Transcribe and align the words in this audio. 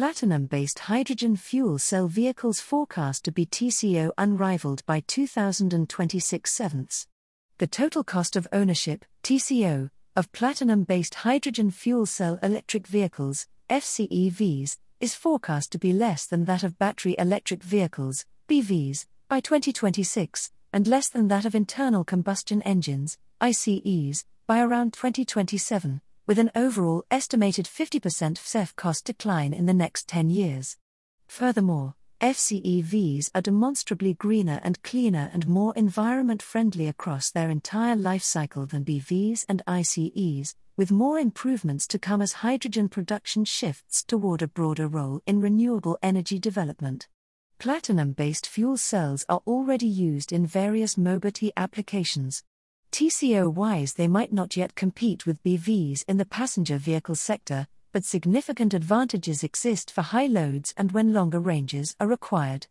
Platinum 0.00 0.46
based 0.46 0.78
hydrogen 0.78 1.36
fuel 1.36 1.78
cell 1.78 2.08
vehicles 2.08 2.58
forecast 2.58 3.22
to 3.22 3.30
be 3.30 3.44
TCO 3.44 4.12
unrivaled 4.16 4.82
by 4.86 5.00
2026 5.00 6.50
sevenths. 6.50 7.06
The 7.58 7.66
total 7.66 8.02
cost 8.02 8.34
of 8.34 8.48
ownership, 8.50 9.04
TCO, 9.22 9.90
of 10.16 10.32
platinum 10.32 10.84
based 10.84 11.16
hydrogen 11.16 11.70
fuel 11.70 12.06
cell 12.06 12.38
electric 12.42 12.86
vehicles, 12.86 13.46
FCEVs, 13.68 14.78
is 15.00 15.14
forecast 15.14 15.70
to 15.72 15.78
be 15.78 15.92
less 15.92 16.24
than 16.24 16.46
that 16.46 16.64
of 16.64 16.78
battery 16.78 17.14
electric 17.18 17.62
vehicles, 17.62 18.24
BVs, 18.48 19.04
by 19.28 19.40
2026, 19.40 20.50
and 20.72 20.86
less 20.86 21.10
than 21.10 21.28
that 21.28 21.44
of 21.44 21.54
internal 21.54 22.04
combustion 22.04 22.62
engines, 22.62 23.18
ICEs, 23.42 24.24
by 24.46 24.62
around 24.62 24.94
2027 24.94 26.00
with 26.30 26.38
an 26.38 26.52
overall 26.54 27.02
estimated 27.10 27.66
50% 27.66 28.00
CEF 28.38 28.76
cost 28.76 29.04
decline 29.04 29.52
in 29.52 29.66
the 29.66 29.74
next 29.74 30.06
10 30.06 30.30
years. 30.30 30.76
Furthermore, 31.26 31.96
FCEVs 32.20 33.30
are 33.34 33.40
demonstrably 33.40 34.14
greener 34.14 34.60
and 34.62 34.80
cleaner 34.84 35.28
and 35.32 35.48
more 35.48 35.74
environment 35.74 36.40
friendly 36.40 36.86
across 36.86 37.32
their 37.32 37.50
entire 37.50 37.96
life 37.96 38.22
cycle 38.22 38.64
than 38.64 38.84
BVs 38.84 39.44
and 39.48 39.60
ICEs, 39.66 40.54
with 40.76 40.92
more 40.92 41.18
improvements 41.18 41.88
to 41.88 41.98
come 41.98 42.22
as 42.22 42.44
hydrogen 42.44 42.88
production 42.88 43.44
shifts 43.44 44.04
toward 44.04 44.40
a 44.40 44.46
broader 44.46 44.86
role 44.86 45.20
in 45.26 45.40
renewable 45.40 45.98
energy 46.00 46.38
development. 46.38 47.08
Platinum 47.58 48.12
based 48.12 48.46
fuel 48.46 48.76
cells 48.76 49.26
are 49.28 49.42
already 49.48 49.88
used 49.88 50.30
in 50.30 50.46
various 50.46 50.96
mobility 50.96 51.50
applications. 51.56 52.44
TCO 52.92 53.52
wise, 53.52 53.94
they 53.94 54.08
might 54.08 54.32
not 54.32 54.56
yet 54.56 54.74
compete 54.74 55.24
with 55.24 55.42
BVs 55.42 56.04
in 56.08 56.16
the 56.16 56.24
passenger 56.24 56.76
vehicle 56.76 57.14
sector, 57.14 57.66
but 57.92 58.04
significant 58.04 58.74
advantages 58.74 59.42
exist 59.42 59.90
for 59.90 60.02
high 60.02 60.26
loads 60.26 60.74
and 60.76 60.92
when 60.92 61.12
longer 61.12 61.40
ranges 61.40 61.96
are 62.00 62.08
required. 62.08 62.66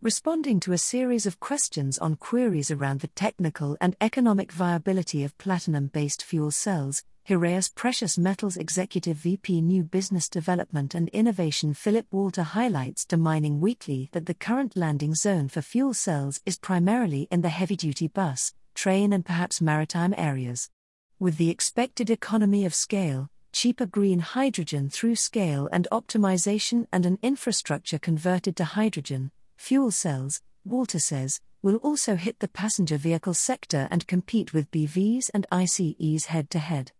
Responding 0.00 0.60
to 0.60 0.72
a 0.72 0.78
series 0.78 1.26
of 1.26 1.40
questions 1.40 1.98
on 1.98 2.16
queries 2.16 2.70
around 2.70 3.00
the 3.00 3.08
technical 3.08 3.76
and 3.80 3.96
economic 4.00 4.52
viability 4.52 5.24
of 5.24 5.36
platinum 5.38 5.88
based 5.88 6.22
fuel 6.22 6.50
cells, 6.50 7.04
Heraeus 7.28 7.68
Precious 7.68 8.16
Metals 8.16 8.56
Executive 8.56 9.16
VP 9.16 9.60
New 9.60 9.82
Business 9.82 10.30
Development 10.30 10.94
and 10.94 11.10
Innovation 11.10 11.74
Philip 11.74 12.06
Walter 12.10 12.42
highlights 12.42 13.04
to 13.04 13.18
Mining 13.18 13.60
Weekly 13.60 14.08
that 14.12 14.24
the 14.24 14.32
current 14.32 14.76
landing 14.76 15.14
zone 15.14 15.48
for 15.48 15.60
fuel 15.60 15.92
cells 15.92 16.40
is 16.46 16.56
primarily 16.56 17.28
in 17.30 17.42
the 17.42 17.50
heavy 17.50 17.76
duty 17.76 18.08
bus, 18.08 18.54
train, 18.78 19.12
and 19.12 19.26
perhaps 19.26 19.60
maritime 19.60 20.14
areas. 20.16 20.70
With 21.18 21.36
the 21.36 21.50
expected 21.50 22.10
economy 22.10 22.64
of 22.64 22.72
scale, 22.72 23.28
cheaper 23.50 23.86
green 23.86 24.20
hydrogen 24.20 24.88
through 24.88 25.16
scale 25.16 25.68
and 25.72 25.88
optimization, 25.90 26.86
and 26.92 27.04
an 27.04 27.18
infrastructure 27.20 27.98
converted 27.98 28.54
to 28.56 28.64
hydrogen, 28.64 29.32
fuel 29.56 29.90
cells, 29.90 30.42
Walter 30.64 31.00
says, 31.00 31.40
will 31.60 31.78
also 31.78 32.14
hit 32.14 32.38
the 32.38 32.46
passenger 32.46 32.96
vehicle 32.96 33.34
sector 33.34 33.88
and 33.90 34.06
compete 34.06 34.54
with 34.54 34.70
BVs 34.70 35.28
and 35.34 35.44
ICEs 35.50 36.26
head 36.26 36.48
to 36.50 36.60
head. 36.60 36.92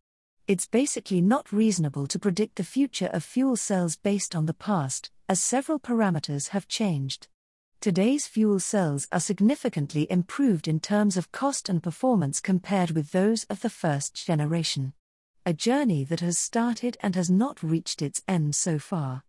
It's 0.48 0.66
basically 0.66 1.20
not 1.20 1.52
reasonable 1.52 2.08
to 2.08 2.18
predict 2.18 2.56
the 2.56 2.64
future 2.64 3.10
of 3.12 3.22
fuel 3.22 3.54
cells 3.54 3.94
based 3.94 4.34
on 4.34 4.46
the 4.46 4.60
past, 4.68 5.12
as 5.28 5.40
several 5.40 5.78
parameters 5.78 6.48
have 6.48 6.66
changed. 6.66 7.28
Today's 7.80 8.26
fuel 8.26 8.58
cells 8.58 9.06
are 9.12 9.20
significantly 9.20 10.08
improved 10.10 10.66
in 10.66 10.80
terms 10.80 11.16
of 11.16 11.30
cost 11.30 11.68
and 11.68 11.80
performance 11.80 12.40
compared 12.40 12.90
with 12.90 13.12
those 13.12 13.44
of 13.44 13.60
the 13.60 13.70
first 13.70 14.26
generation. 14.26 14.94
A 15.46 15.52
journey 15.52 16.02
that 16.02 16.18
has 16.18 16.40
started 16.40 16.96
and 17.00 17.14
has 17.14 17.30
not 17.30 17.62
reached 17.62 18.02
its 18.02 18.20
end 18.26 18.56
so 18.56 18.80
far. 18.80 19.22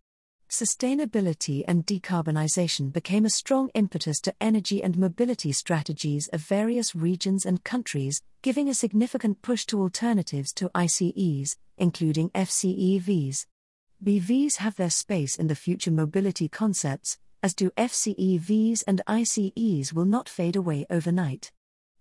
Sustainability 0.48 1.62
and 1.68 1.86
decarbonization 1.86 2.92
became 2.92 3.24
a 3.24 3.30
strong 3.30 3.70
impetus 3.72 4.18
to 4.22 4.34
energy 4.40 4.82
and 4.82 4.98
mobility 4.98 5.52
strategies 5.52 6.26
of 6.32 6.40
various 6.40 6.92
regions 6.92 7.46
and 7.46 7.62
countries, 7.62 8.20
giving 8.42 8.68
a 8.68 8.74
significant 8.74 9.42
push 9.42 9.64
to 9.66 9.80
alternatives 9.80 10.52
to 10.54 10.68
ICEs, 10.74 11.56
including 11.78 12.30
FCEVs. 12.30 13.46
BVs 14.04 14.56
have 14.56 14.74
their 14.74 14.90
space 14.90 15.36
in 15.36 15.46
the 15.46 15.54
future 15.54 15.92
mobility 15.92 16.48
concepts, 16.48 17.16
as 17.42 17.54
do 17.54 17.70
FCEVs 17.70 18.84
and 18.86 19.02
ICEs 19.06 19.92
will 19.92 20.04
not 20.04 20.28
fade 20.28 20.56
away 20.56 20.86
overnight. 20.90 21.50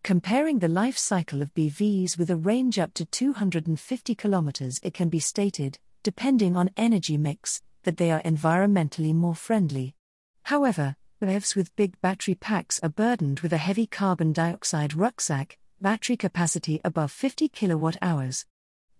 Comparing 0.03 0.59
the 0.59 0.67
life 0.67 0.97
cycle 0.97 1.41
of 1.41 1.53
BVs 1.53 2.17
with 2.17 2.29
a 2.29 2.35
range 2.35 2.79
up 2.79 2.93
to 2.93 3.05
250 3.05 4.15
km, 4.15 4.79
it 4.81 4.93
can 4.93 5.09
be 5.09 5.19
stated, 5.19 5.77
depending 6.03 6.55
on 6.55 6.69
energy 6.77 7.17
mix, 7.17 7.61
that 7.83 7.97
they 7.97 8.11
are 8.11 8.21
environmentally 8.21 9.13
more 9.13 9.35
friendly. 9.35 9.95
However, 10.43 10.95
BEVs 11.21 11.55
with 11.55 11.75
big 11.75 11.99
battery 12.01 12.35
packs 12.35 12.79
are 12.81 12.89
burdened 12.89 13.41
with 13.41 13.51
a 13.51 13.57
heavy 13.57 13.85
carbon 13.85 14.31
dioxide 14.31 14.93
rucksack, 14.93 15.57
battery 15.81 16.15
capacity 16.15 16.79
above 16.83 17.11
50 17.11 17.49
kilowatt 17.49 17.97
hours. 18.01 18.45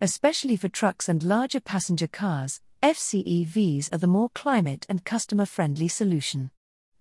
Especially 0.01 0.57
for 0.57 0.67
trucks 0.67 1.07
and 1.07 1.23
larger 1.23 1.59
passenger 1.59 2.07
cars, 2.07 2.61
FCEVs 2.81 3.91
are 3.91 3.97
the 3.97 4.07
more 4.07 4.29
climate 4.29 4.85
and 4.87 5.03
customer 5.03 5.45
friendly 5.45 5.89
solution. 5.89 6.49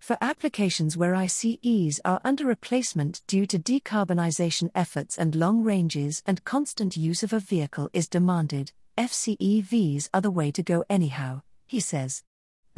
For 0.01 0.19
applications 0.21 0.97
where 0.97 1.15
ICEs 1.15 2.01
are 2.05 2.21
under 2.25 2.47
replacement 2.47 3.23
due 3.29 3.47
to 3.47 3.61
decarbonization 3.61 4.71
efforts 4.75 5.17
and 5.17 5.37
long 5.37 5.63
ranges 5.63 6.21
and 6.27 6.43
constant 6.43 6.97
use 6.97 7.23
of 7.23 7.33
a 7.33 7.39
vehicle 7.39 7.91
is 7.93 8.09
demanded, 8.09 8.73
FCEVs 8.97 10.09
are 10.13 10.21
the 10.21 10.33
way 10.33 10.51
to 10.51 10.65
go 10.65 10.85
anyhow, 10.91 11.43
he 11.65 11.79
says. 11.79 12.25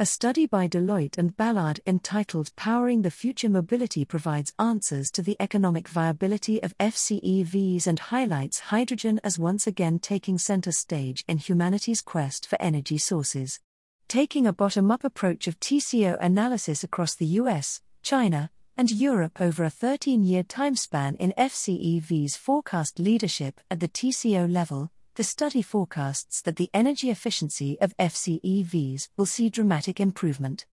A 0.01 0.05
study 0.07 0.47
by 0.47 0.67
Deloitte 0.67 1.19
and 1.19 1.37
Ballard 1.37 1.79
entitled 1.85 2.55
Powering 2.55 3.03
the 3.03 3.11
Future 3.11 3.49
Mobility 3.49 4.03
provides 4.03 4.51
answers 4.57 5.11
to 5.11 5.21
the 5.21 5.37
economic 5.39 5.87
viability 5.87 6.59
of 6.63 6.75
FCEVs 6.79 7.85
and 7.85 7.99
highlights 7.99 8.71
hydrogen 8.71 9.21
as 9.23 9.37
once 9.37 9.67
again 9.67 9.99
taking 9.99 10.39
center 10.39 10.71
stage 10.71 11.23
in 11.27 11.37
humanity's 11.37 12.01
quest 12.01 12.47
for 12.47 12.59
energy 12.59 12.97
sources. 12.97 13.59
Taking 14.07 14.47
a 14.47 14.53
bottom 14.53 14.89
up 14.89 15.03
approach 15.03 15.45
of 15.45 15.59
TCO 15.59 16.17
analysis 16.19 16.83
across 16.83 17.13
the 17.13 17.37
US, 17.37 17.81
China, 18.01 18.49
and 18.75 18.89
Europe 18.89 19.39
over 19.39 19.63
a 19.63 19.69
13 19.69 20.23
year 20.23 20.41
timespan 20.41 21.15
in 21.17 21.31
FCEV's 21.37 22.35
forecast 22.35 22.97
leadership 22.97 23.61
at 23.69 23.79
the 23.79 23.87
TCO 23.87 24.51
level, 24.51 24.91
the 25.15 25.23
study 25.23 25.61
forecasts 25.61 26.41
that 26.41 26.55
the 26.55 26.69
energy 26.73 27.09
efficiency 27.09 27.77
of 27.81 27.95
FCEVs 27.97 29.09
will 29.17 29.25
see 29.25 29.49
dramatic 29.49 29.99
improvement. 29.99 30.65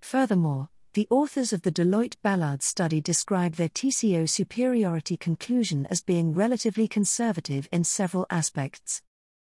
Furthermore, 0.00 0.68
the 0.94 1.06
authors 1.10 1.52
of 1.52 1.62
the 1.62 1.70
Deloitte 1.70 2.16
Ballard 2.22 2.62
study 2.62 3.00
describe 3.00 3.54
their 3.54 3.68
TCO 3.68 4.28
superiority 4.28 5.16
conclusion 5.16 5.86
as 5.90 6.02
being 6.02 6.34
relatively 6.34 6.88
conservative 6.88 7.68
in 7.70 7.84
several 7.84 8.26
aspects. 8.30 9.00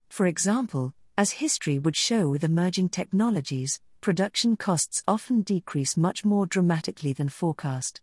For 0.08 0.26
example, 0.26 0.94
as 1.16 1.32
history 1.32 1.78
would 1.78 1.96
show 1.96 2.28
with 2.28 2.42
emerging 2.42 2.88
technologies, 2.88 3.80
production 4.00 4.56
costs 4.56 5.02
often 5.06 5.42
decrease 5.42 5.96
much 5.96 6.24
more 6.24 6.46
dramatically 6.46 7.12
than 7.12 7.28
forecast. 7.28 8.00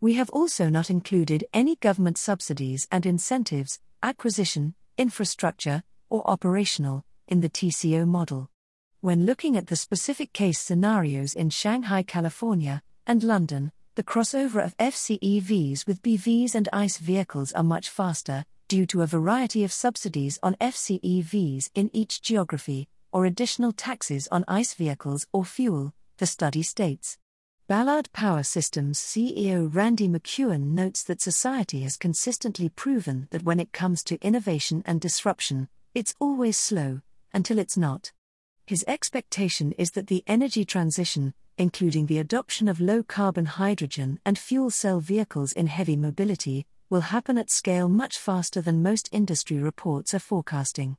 We 0.00 0.14
have 0.14 0.30
also 0.30 0.68
not 0.68 0.90
included 0.90 1.44
any 1.52 1.76
government 1.76 2.18
subsidies 2.18 2.88
and 2.90 3.06
incentives, 3.06 3.78
acquisition, 4.02 4.74
infrastructure, 4.96 5.82
or 6.10 6.28
operational, 6.30 7.04
in 7.28 7.40
the 7.40 7.50
TCO 7.50 8.06
model. 8.06 8.50
When 9.00 9.26
looking 9.26 9.56
at 9.56 9.66
the 9.66 9.76
specific 9.76 10.32
case 10.32 10.58
scenarios 10.58 11.34
in 11.34 11.50
Shanghai, 11.50 12.02
California, 12.02 12.82
and 13.06 13.22
London, 13.22 13.72
the 13.96 14.02
crossover 14.02 14.64
of 14.64 14.76
FCEVs 14.78 15.86
with 15.86 16.02
BVs 16.02 16.54
and 16.54 16.68
ICE 16.72 16.98
vehicles 16.98 17.52
are 17.52 17.62
much 17.62 17.88
faster, 17.88 18.44
due 18.68 18.86
to 18.86 19.02
a 19.02 19.06
variety 19.06 19.62
of 19.62 19.72
subsidies 19.72 20.38
on 20.42 20.56
FCEVs 20.60 21.70
in 21.74 21.90
each 21.92 22.22
geography, 22.22 22.88
or 23.12 23.24
additional 23.24 23.72
taxes 23.72 24.26
on 24.32 24.44
ICE 24.48 24.74
vehicles 24.74 25.26
or 25.32 25.44
fuel, 25.44 25.92
the 26.18 26.26
study 26.26 26.62
states. 26.62 27.18
Ballard 27.66 28.12
Power 28.12 28.42
Systems 28.42 28.98
CEO 28.98 29.74
Randy 29.74 30.06
MacEwen 30.06 30.74
notes 30.74 31.02
that 31.04 31.22
society 31.22 31.80
has 31.80 31.96
consistently 31.96 32.68
proven 32.68 33.26
that 33.30 33.42
when 33.42 33.58
it 33.58 33.72
comes 33.72 34.04
to 34.04 34.20
innovation 34.20 34.82
and 34.84 35.00
disruption, 35.00 35.68
it's 35.94 36.14
always 36.20 36.58
slow, 36.58 37.00
until 37.32 37.58
it's 37.58 37.78
not. 37.78 38.12
His 38.66 38.84
expectation 38.86 39.72
is 39.78 39.92
that 39.92 40.08
the 40.08 40.22
energy 40.26 40.66
transition, 40.66 41.32
including 41.56 42.04
the 42.04 42.18
adoption 42.18 42.68
of 42.68 42.82
low 42.82 43.02
carbon 43.02 43.46
hydrogen 43.46 44.20
and 44.26 44.38
fuel 44.38 44.68
cell 44.68 45.00
vehicles 45.00 45.54
in 45.54 45.68
heavy 45.68 45.96
mobility, 45.96 46.66
will 46.90 47.00
happen 47.00 47.38
at 47.38 47.50
scale 47.50 47.88
much 47.88 48.18
faster 48.18 48.60
than 48.60 48.82
most 48.82 49.08
industry 49.10 49.56
reports 49.56 50.12
are 50.12 50.18
forecasting. 50.18 50.98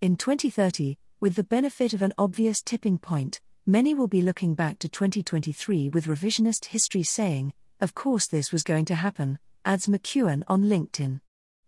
In 0.00 0.14
2030, 0.14 0.96
with 1.18 1.34
the 1.34 1.42
benefit 1.42 1.92
of 1.92 2.02
an 2.02 2.12
obvious 2.16 2.62
tipping 2.62 2.98
point, 2.98 3.40
Many 3.66 3.94
will 3.94 4.08
be 4.08 4.20
looking 4.20 4.54
back 4.54 4.78
to 4.80 4.90
2023 4.90 5.88
with 5.88 6.04
revisionist 6.04 6.66
history 6.66 7.02
saying, 7.02 7.54
of 7.80 7.94
course 7.94 8.26
this 8.26 8.52
was 8.52 8.62
going 8.62 8.84
to 8.84 8.94
happen, 8.94 9.38
adds 9.64 9.86
MacEwen 9.86 10.42
on 10.48 10.64
LinkedIn. 10.64 11.20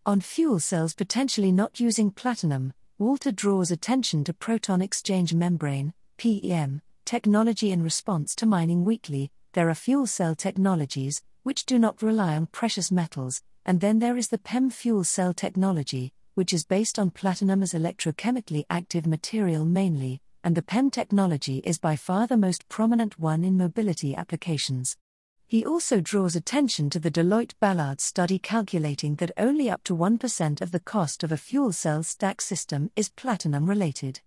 On 0.04 0.20
fuel 0.20 0.60
cells 0.60 0.92
potentially 0.92 1.50
not 1.50 1.80
using 1.80 2.10
platinum, 2.10 2.74
Walter 2.98 3.32
draws 3.32 3.70
attention 3.70 4.24
to 4.24 4.34
proton 4.34 4.82
exchange 4.82 5.32
membrane, 5.32 5.94
PEM, 6.18 6.82
technology 7.06 7.70
in 7.70 7.82
response 7.82 8.34
to 8.34 8.44
mining 8.44 8.84
Weekly. 8.84 9.30
there 9.54 9.70
are 9.70 9.74
fuel 9.74 10.06
cell 10.06 10.34
technologies, 10.34 11.22
which 11.44 11.64
do 11.64 11.78
not 11.78 12.02
rely 12.02 12.36
on 12.36 12.44
precious 12.44 12.92
metals, 12.92 13.42
and 13.64 13.80
then 13.80 14.00
there 14.00 14.18
is 14.18 14.28
the 14.28 14.36
PEM 14.36 14.68
fuel 14.68 15.02
cell 15.02 15.32
technology, 15.32 16.12
which 16.34 16.52
is 16.52 16.66
based 16.66 16.98
on 16.98 17.10
platinum 17.10 17.62
as 17.62 17.72
electrochemically 17.72 18.66
active 18.68 19.06
material 19.06 19.64
mainly, 19.64 20.20
and 20.44 20.54
the 20.54 20.62
PEM 20.62 20.90
technology 20.90 21.58
is 21.64 21.78
by 21.78 21.96
far 21.96 22.26
the 22.26 22.36
most 22.36 22.68
prominent 22.68 23.18
one 23.18 23.44
in 23.44 23.56
mobility 23.56 24.14
applications. 24.14 24.96
He 25.46 25.64
also 25.64 26.00
draws 26.00 26.34
attention 26.34 26.90
to 26.90 26.98
the 26.98 27.10
Deloitte 27.10 27.54
Ballard 27.60 28.00
study 28.00 28.38
calculating 28.38 29.14
that 29.16 29.30
only 29.36 29.70
up 29.70 29.84
to 29.84 29.96
1% 29.96 30.60
of 30.60 30.72
the 30.72 30.80
cost 30.80 31.22
of 31.22 31.30
a 31.30 31.36
fuel 31.36 31.72
cell 31.72 32.02
stack 32.02 32.40
system 32.40 32.90
is 32.96 33.10
platinum 33.10 33.66
related. 33.66 34.20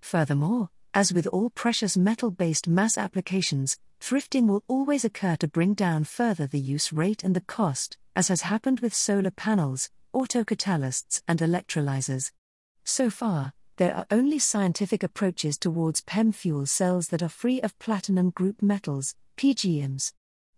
Furthermore, 0.00 0.70
as 0.94 1.12
with 1.12 1.26
all 1.26 1.50
precious 1.50 1.96
metal 1.96 2.30
based 2.30 2.68
mass 2.68 2.96
applications, 2.96 3.78
thrifting 4.00 4.46
will 4.46 4.64
always 4.66 5.04
occur 5.04 5.36
to 5.36 5.48
bring 5.48 5.74
down 5.74 6.04
further 6.04 6.46
the 6.46 6.58
use 6.58 6.92
rate 6.92 7.22
and 7.22 7.36
the 7.36 7.40
cost, 7.42 7.96
as 8.16 8.28
has 8.28 8.42
happened 8.42 8.80
with 8.80 8.94
solar 8.94 9.30
panels, 9.30 9.90
autocatalysts, 10.14 11.22
and 11.28 11.38
electrolyzers. 11.40 12.32
So 12.84 13.10
far, 13.10 13.52
there 13.76 13.94
are 13.94 14.06
only 14.10 14.38
scientific 14.38 15.02
approaches 15.02 15.58
towards 15.58 16.02
PEM 16.02 16.32
fuel 16.32 16.66
cells 16.66 17.08
that 17.08 17.22
are 17.22 17.28
free 17.28 17.60
of 17.60 17.78
platinum 17.78 18.30
group 18.30 18.62
metals, 18.62 19.14
PGMs. 19.36 20.12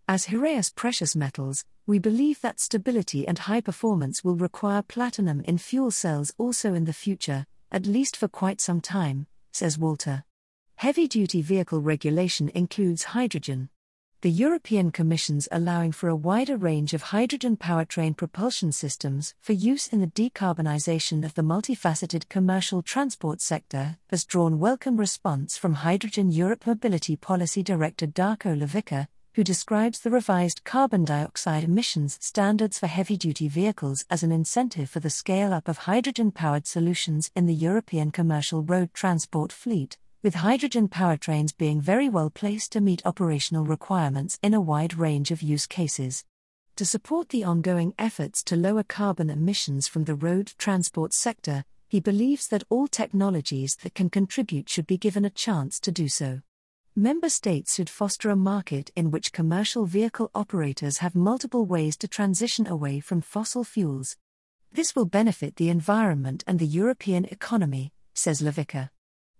As 0.07 0.25
Heraeus 0.25 0.69
precious 0.73 1.15
metals, 1.15 1.65
we 1.87 1.99
believe 1.99 2.41
that 2.41 2.59
stability 2.59 3.27
and 3.27 3.39
high 3.39 3.61
performance 3.61 4.23
will 4.23 4.35
require 4.35 4.81
platinum 4.81 5.41
in 5.41 5.57
fuel 5.57 5.91
cells 5.91 6.33
also 6.37 6.73
in 6.73 6.85
the 6.85 6.93
future, 6.93 7.45
at 7.71 7.85
least 7.85 8.17
for 8.17 8.27
quite 8.27 8.59
some 8.59 8.81
time, 8.81 9.27
says 9.51 9.77
Walter. 9.77 10.23
Heavy 10.75 11.07
duty 11.07 11.41
vehicle 11.41 11.81
regulation 11.81 12.49
includes 12.49 13.03
hydrogen 13.03 13.69
the 14.25 14.31
European 14.31 14.89
Commission's 14.89 15.47
allowing 15.51 15.91
for 15.91 16.09
a 16.09 16.15
wider 16.15 16.57
range 16.57 16.95
of 16.95 17.13
hydrogen 17.13 17.55
powertrain 17.55 18.17
propulsion 18.17 18.71
systems 18.71 19.35
for 19.39 19.53
use 19.53 19.87
in 19.89 20.01
the 20.01 20.07
decarbonisation 20.07 21.23
of 21.23 21.35
the 21.35 21.43
multifaceted 21.43 22.27
commercial 22.27 22.81
transport 22.81 23.39
sector 23.39 23.99
has 24.09 24.25
drawn 24.25 24.57
welcome 24.57 24.97
response 24.97 25.59
from 25.59 25.75
Hydrogen 25.75 26.31
Europe 26.31 26.65
Mobility 26.65 27.15
Policy 27.15 27.61
Director 27.61 28.07
Darko 28.07 28.57
Levica, 28.57 29.07
who 29.35 29.43
describes 29.43 29.99
the 29.99 30.09
revised 30.09 30.63
carbon 30.63 31.05
dioxide 31.05 31.63
emissions 31.63 32.17
standards 32.19 32.79
for 32.79 32.87
heavy 32.87 33.17
duty 33.17 33.47
vehicles 33.47 34.05
as 34.09 34.23
an 34.23 34.31
incentive 34.31 34.89
for 34.89 35.01
the 35.01 35.11
scale 35.11 35.53
up 35.53 35.67
of 35.67 35.77
hydrogen 35.77 36.31
powered 36.31 36.65
solutions 36.65 37.29
in 37.35 37.45
the 37.45 37.53
European 37.53 38.09
commercial 38.09 38.63
road 38.63 38.91
transport 38.91 39.51
fleet 39.51 39.99
with 40.25 40.33
hydrogen 40.33 40.87
powertrains 40.87 41.55
being 41.55 41.79
very 41.79 42.09
well 42.09 42.31
placed 42.31 42.71
to 42.71 42.81
meet 42.81 43.05
operational 43.05 43.63
requirements 43.63 44.39
in 44.41 44.55
a 44.55 44.59
wide 44.59 44.97
range 44.97 45.29
of 45.29 45.43
use 45.43 45.67
cases. 45.67 46.25
To 46.77 46.83
support 46.83 47.29
the 47.29 47.43
ongoing 47.43 47.93
efforts 47.99 48.43
to 48.45 48.55
lower 48.55 48.81
carbon 48.81 49.29
emissions 49.29 49.87
from 49.87 50.05
the 50.05 50.15
road 50.15 50.51
transport 50.57 51.13
sector, 51.13 51.63
he 51.87 51.99
believes 51.99 52.47
that 52.47 52.63
all 52.71 52.87
technologies 52.87 53.75
that 53.83 53.93
can 53.93 54.09
contribute 54.09 54.67
should 54.67 54.87
be 54.87 54.97
given 54.97 55.25
a 55.25 55.29
chance 55.29 55.79
to 55.81 55.91
do 55.91 56.07
so. 56.07 56.41
Member 56.95 57.29
states 57.29 57.75
should 57.75 57.87
foster 57.87 58.31
a 58.31 58.35
market 58.35 58.89
in 58.95 59.11
which 59.11 59.31
commercial 59.31 59.85
vehicle 59.85 60.31
operators 60.33 60.97
have 60.97 61.13
multiple 61.13 61.67
ways 61.67 61.95
to 61.97 62.07
transition 62.07 62.65
away 62.65 62.99
from 62.99 63.21
fossil 63.21 63.63
fuels. 63.63 64.17
This 64.71 64.95
will 64.95 65.05
benefit 65.05 65.57
the 65.57 65.69
environment 65.69 66.43
and 66.47 66.57
the 66.57 66.65
European 66.65 67.25
economy, 67.25 67.93
says 68.15 68.41
Levica. 68.41 68.89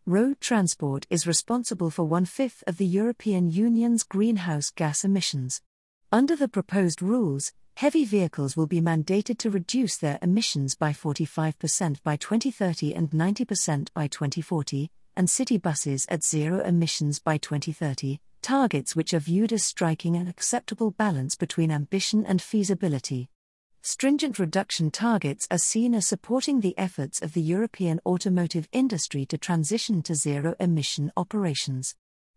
Road 0.07 0.39
transport 0.39 1.07
is 1.09 1.25
responsible 1.25 1.89
for 1.89 2.03
one 2.03 2.25
fifth 2.25 2.63
of 2.67 2.77
the 2.77 2.85
European 2.85 3.49
Union's 3.49 4.03
greenhouse 4.03 4.69
gas 4.69 5.03
emissions. 5.03 5.63
Under 6.11 6.35
the 6.35 6.47
proposed 6.47 7.01
rules, 7.01 7.53
heavy 7.77 8.05
vehicles 8.05 8.55
will 8.55 8.67
be 8.67 8.79
mandated 8.79 9.39
to 9.39 9.49
reduce 9.49 9.97
their 9.97 10.19
emissions 10.21 10.75
by 10.75 10.91
45% 10.91 12.03
by 12.03 12.17
2030 12.17 12.93
and 12.93 13.09
90% 13.09 13.87
by 13.95 14.05
2040, 14.05 14.91
and 15.15 15.27
city 15.27 15.57
buses 15.57 16.05
at 16.07 16.23
zero 16.23 16.59
emissions 16.63 17.17
by 17.17 17.39
2030, 17.39 18.19
targets 18.43 18.95
which 18.95 19.11
are 19.11 19.19
viewed 19.19 19.51
as 19.51 19.63
striking 19.63 20.15
an 20.15 20.27
acceptable 20.27 20.91
balance 20.91 21.35
between 21.35 21.71
ambition 21.71 22.23
and 22.27 22.43
feasibility 22.43 23.27
stringent 23.85 24.39
reduction 24.39 24.89
targets 24.89 25.47
are 25.51 25.59
seen 25.59 25.93
as 25.93 26.07
supporting 26.07 26.59
the 26.59 26.75
efforts 26.75 27.21
of 27.21 27.33
the 27.33 27.41
European 27.41 27.99
automotive 28.03 28.67
industry 28.71 29.27
to 29.27 29.37
transition 29.37 30.01
to 30.01 30.15
zero 30.15 30.55
emission 30.59 31.11
operations. 31.15 31.93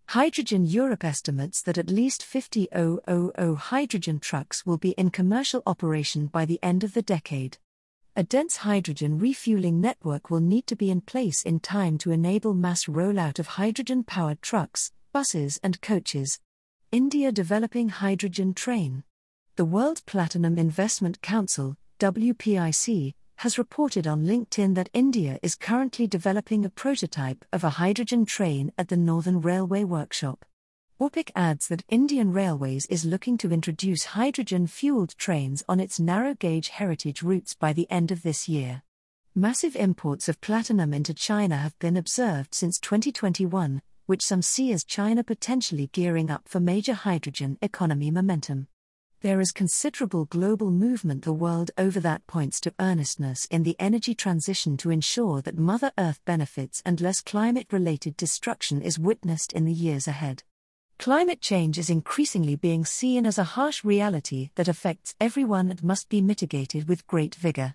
Hydrogen 0.08 0.66
Europe 0.66 1.04
estimates 1.04 1.62
that 1.62 1.78
at 1.78 1.88
least 1.88 2.22
50,000 2.22 3.56
hydrogen 3.56 4.18
trucks 4.20 4.66
will 4.66 4.76
be 4.76 4.90
in 4.90 5.08
commercial 5.08 5.62
operation 5.66 6.26
by 6.26 6.44
the 6.44 6.58
end 6.62 6.84
of 6.84 6.92
the 6.92 7.00
decade. 7.00 7.56
A 8.14 8.22
dense 8.22 8.58
hydrogen 8.58 9.18
refueling 9.18 9.80
network 9.80 10.28
will 10.28 10.40
need 10.40 10.66
to 10.66 10.76
be 10.76 10.90
in 10.90 11.00
place 11.00 11.42
in 11.44 11.60
time 11.60 11.96
to 11.98 12.10
enable 12.10 12.52
mass 12.52 12.84
rollout 12.84 13.38
of 13.38 13.46
hydrogen 13.46 14.04
powered 14.04 14.42
trucks, 14.42 14.92
buses, 15.14 15.58
and 15.62 15.80
coaches. 15.80 16.40
India 16.92 17.32
developing 17.32 17.88
hydrogen 17.88 18.52
train. 18.52 19.02
The 19.58 19.64
World 19.64 20.06
Platinum 20.06 20.56
Investment 20.56 21.20
Council, 21.20 21.74
WPIC, 21.98 23.14
has 23.38 23.58
reported 23.58 24.06
on 24.06 24.24
LinkedIn 24.24 24.76
that 24.76 24.88
India 24.92 25.40
is 25.42 25.56
currently 25.56 26.06
developing 26.06 26.64
a 26.64 26.70
prototype 26.70 27.44
of 27.52 27.64
a 27.64 27.70
hydrogen 27.70 28.24
train 28.24 28.70
at 28.78 28.86
the 28.86 28.96
Northern 28.96 29.40
Railway 29.40 29.82
Workshop. 29.82 30.44
WPIC 31.00 31.32
adds 31.34 31.66
that 31.66 31.82
Indian 31.88 32.32
Railways 32.32 32.86
is 32.86 33.04
looking 33.04 33.36
to 33.38 33.50
introduce 33.50 34.14
hydrogen 34.14 34.68
fueled 34.68 35.16
trains 35.18 35.64
on 35.68 35.80
its 35.80 35.98
narrow 35.98 36.34
gauge 36.34 36.68
heritage 36.68 37.24
routes 37.24 37.54
by 37.54 37.72
the 37.72 37.90
end 37.90 38.12
of 38.12 38.22
this 38.22 38.48
year. 38.48 38.84
Massive 39.34 39.74
imports 39.74 40.28
of 40.28 40.40
platinum 40.40 40.94
into 40.94 41.12
China 41.12 41.56
have 41.56 41.76
been 41.80 41.96
observed 41.96 42.54
since 42.54 42.78
2021, 42.78 43.82
which 44.06 44.22
some 44.22 44.40
see 44.40 44.70
as 44.70 44.84
China 44.84 45.24
potentially 45.24 45.90
gearing 45.92 46.30
up 46.30 46.46
for 46.46 46.60
major 46.60 46.94
hydrogen 46.94 47.58
economy 47.60 48.12
momentum. 48.12 48.68
There 49.20 49.40
is 49.40 49.50
considerable 49.50 50.26
global 50.26 50.70
movement 50.70 51.24
the 51.24 51.32
world 51.32 51.72
over 51.76 51.98
that 51.98 52.24
points 52.28 52.60
to 52.60 52.74
earnestness 52.78 53.46
in 53.50 53.64
the 53.64 53.74
energy 53.80 54.14
transition 54.14 54.76
to 54.76 54.92
ensure 54.92 55.42
that 55.42 55.58
Mother 55.58 55.90
Earth 55.98 56.20
benefits 56.24 56.80
and 56.86 57.00
less 57.00 57.20
climate 57.20 57.66
related 57.72 58.16
destruction 58.16 58.80
is 58.80 58.96
witnessed 58.96 59.52
in 59.52 59.64
the 59.64 59.72
years 59.72 60.06
ahead. 60.06 60.44
Climate 61.00 61.40
change 61.40 61.78
is 61.78 61.90
increasingly 61.90 62.54
being 62.54 62.84
seen 62.84 63.26
as 63.26 63.38
a 63.38 63.58
harsh 63.58 63.82
reality 63.82 64.50
that 64.54 64.68
affects 64.68 65.16
everyone 65.20 65.68
and 65.68 65.82
must 65.82 66.08
be 66.08 66.20
mitigated 66.20 66.88
with 66.88 67.06
great 67.08 67.34
vigor. 67.34 67.74